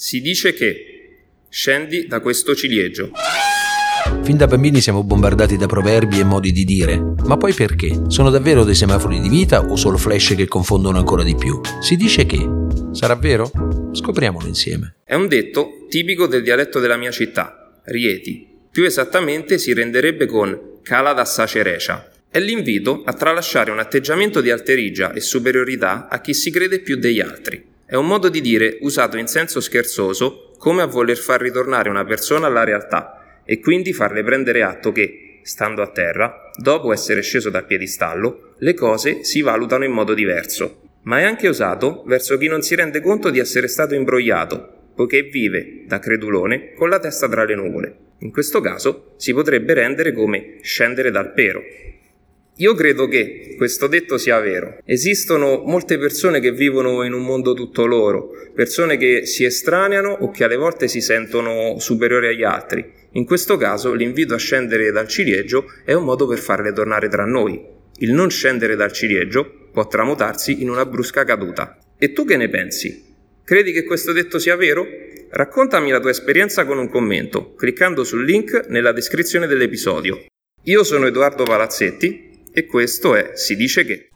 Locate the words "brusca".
70.84-71.22